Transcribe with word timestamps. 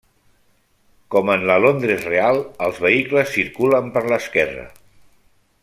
Com 1.15 1.29
en 1.33 1.43
la 1.49 1.57
Londres 1.65 2.07
real, 2.13 2.41
els 2.69 2.81
vehicles 2.87 3.35
circulen 3.37 3.93
per 3.99 4.05
l'esquerra. 4.09 4.69